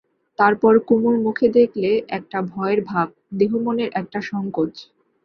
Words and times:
তার 0.39 0.53
পর 0.55 0.73
কুমুর 0.87 1.15
মুখে 1.19 1.47
দেখলে 1.57 1.89
একটা 2.17 2.37
ভয়ের 2.51 2.79
ভাব, 2.85 3.07
দেহমনের 3.39 3.89
একটা 3.93 4.19
সংকোচ। 4.29 4.73